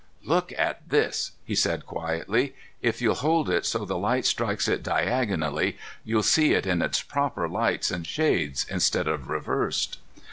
[0.23, 2.55] "Look at this," he said quietly.
[2.81, 7.03] "If you'll hold it so the light strikes it diagonally, you'll see it in its
[7.03, 9.99] proper lights and shades, instead of reversed."